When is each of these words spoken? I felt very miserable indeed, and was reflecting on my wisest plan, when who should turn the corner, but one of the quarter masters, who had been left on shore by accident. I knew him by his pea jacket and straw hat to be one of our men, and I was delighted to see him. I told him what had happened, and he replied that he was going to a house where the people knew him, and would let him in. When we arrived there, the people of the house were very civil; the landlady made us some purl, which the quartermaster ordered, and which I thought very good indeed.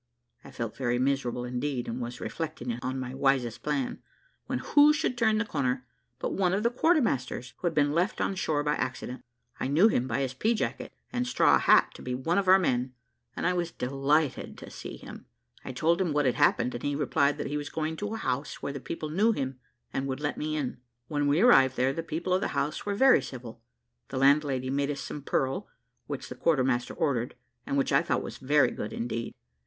I 0.43 0.49
felt 0.49 0.75
very 0.75 0.97
miserable 0.97 1.45
indeed, 1.45 1.87
and 1.87 2.01
was 2.01 2.19
reflecting 2.19 2.73
on 2.81 2.99
my 2.99 3.13
wisest 3.13 3.61
plan, 3.61 4.01
when 4.47 4.57
who 4.57 4.93
should 4.93 5.15
turn 5.15 5.37
the 5.37 5.45
corner, 5.45 5.85
but 6.17 6.33
one 6.33 6.53
of 6.53 6.63
the 6.63 6.71
quarter 6.71 7.03
masters, 7.03 7.53
who 7.59 7.67
had 7.67 7.75
been 7.75 7.91
left 7.91 8.19
on 8.19 8.33
shore 8.33 8.63
by 8.63 8.73
accident. 8.73 9.21
I 9.59 9.67
knew 9.67 9.89
him 9.89 10.07
by 10.07 10.21
his 10.21 10.33
pea 10.33 10.55
jacket 10.55 10.91
and 11.13 11.27
straw 11.27 11.59
hat 11.59 11.93
to 11.93 12.01
be 12.01 12.15
one 12.15 12.39
of 12.39 12.47
our 12.47 12.57
men, 12.57 12.95
and 13.35 13.45
I 13.45 13.53
was 13.53 13.69
delighted 13.69 14.57
to 14.57 14.71
see 14.71 14.97
him. 14.97 15.27
I 15.63 15.71
told 15.71 16.01
him 16.01 16.13
what 16.13 16.25
had 16.25 16.33
happened, 16.33 16.73
and 16.73 16.81
he 16.81 16.95
replied 16.95 17.37
that 17.37 17.45
he 17.45 17.55
was 17.57 17.69
going 17.69 17.95
to 17.97 18.15
a 18.15 18.17
house 18.17 18.55
where 18.59 18.73
the 18.73 18.79
people 18.79 19.09
knew 19.11 19.33
him, 19.33 19.59
and 19.93 20.07
would 20.07 20.19
let 20.19 20.33
him 20.35 20.41
in. 20.41 20.77
When 21.09 21.27
we 21.27 21.41
arrived 21.41 21.75
there, 21.77 21.93
the 21.93 22.01
people 22.01 22.33
of 22.33 22.41
the 22.41 22.47
house 22.57 22.87
were 22.87 22.95
very 22.95 23.21
civil; 23.21 23.61
the 24.07 24.17
landlady 24.17 24.71
made 24.71 24.89
us 24.89 24.99
some 24.99 25.21
purl, 25.21 25.67
which 26.07 26.27
the 26.27 26.33
quartermaster 26.33 26.95
ordered, 26.95 27.35
and 27.67 27.77
which 27.77 27.93
I 27.93 28.01
thought 28.01 28.27
very 28.41 28.71
good 28.71 28.93
indeed. 28.93 29.35